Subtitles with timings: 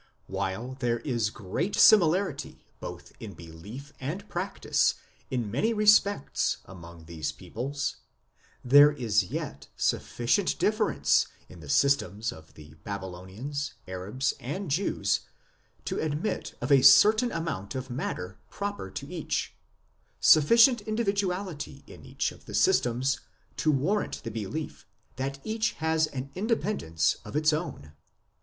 [0.25, 4.95] While there is great similarity both in belief and practice
[5.29, 7.97] in many respects among these peoples,
[8.65, 15.19] there is yet sufficient difference in the systems of the Babylonians, Arabs, and Jews
[15.85, 19.53] to admit of a certain amount of matter proper to each,
[20.19, 23.19] sufficient individuality in each of the systems
[23.57, 24.87] to warrant the belief
[25.17, 27.93] that each has an independence of its own.